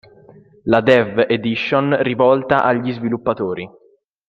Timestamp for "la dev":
0.63-1.27